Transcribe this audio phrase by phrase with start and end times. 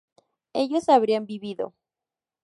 [0.53, 1.75] ellos habrían vivido